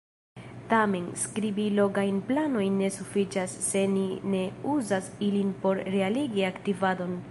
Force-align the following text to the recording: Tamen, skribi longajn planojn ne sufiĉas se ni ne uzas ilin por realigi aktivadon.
Tamen, 0.69 1.09
skribi 1.23 1.65
longajn 1.81 2.17
planojn 2.31 2.79
ne 2.85 2.89
sufiĉas 2.97 3.55
se 3.69 3.87
ni 3.95 4.09
ne 4.35 4.43
uzas 4.77 5.15
ilin 5.31 5.57
por 5.67 5.89
realigi 5.97 6.53
aktivadon. 6.55 7.19